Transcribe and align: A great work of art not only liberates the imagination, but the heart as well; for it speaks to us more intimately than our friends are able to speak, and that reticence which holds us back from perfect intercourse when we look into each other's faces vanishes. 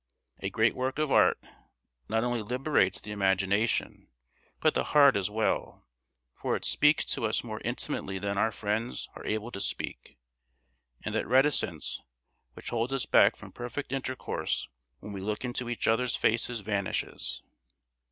A 0.39 0.49
great 0.49 0.73
work 0.75 0.97
of 0.97 1.11
art 1.11 1.37
not 2.09 2.23
only 2.23 2.41
liberates 2.41 2.99
the 2.99 3.11
imagination, 3.11 4.07
but 4.59 4.73
the 4.73 4.85
heart 4.95 5.15
as 5.15 5.29
well; 5.29 5.85
for 6.33 6.55
it 6.55 6.65
speaks 6.65 7.05
to 7.05 7.27
us 7.27 7.43
more 7.43 7.61
intimately 7.63 8.17
than 8.17 8.35
our 8.35 8.51
friends 8.51 9.07
are 9.15 9.23
able 9.23 9.51
to 9.51 9.61
speak, 9.61 10.17
and 11.05 11.13
that 11.13 11.27
reticence 11.27 12.01
which 12.55 12.69
holds 12.69 12.93
us 12.93 13.05
back 13.05 13.35
from 13.35 13.51
perfect 13.51 13.91
intercourse 13.91 14.67
when 15.01 15.13
we 15.13 15.21
look 15.21 15.45
into 15.45 15.69
each 15.69 15.87
other's 15.87 16.15
faces 16.15 16.61
vanishes. 16.61 17.43